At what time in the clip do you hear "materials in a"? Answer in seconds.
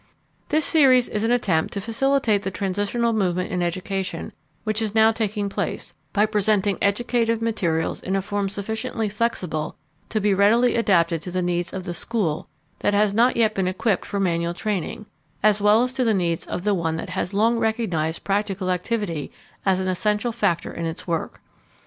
7.39-8.21